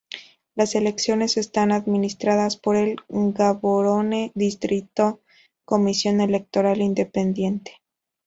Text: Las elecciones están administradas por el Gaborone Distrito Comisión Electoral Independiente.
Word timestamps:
Las 0.55 0.73
elecciones 0.73 1.37
están 1.37 1.71
administradas 1.71 2.57
por 2.57 2.75
el 2.75 2.95
Gaborone 3.07 4.31
Distrito 4.33 5.19
Comisión 5.63 6.21
Electoral 6.21 6.81
Independiente. 6.81 7.73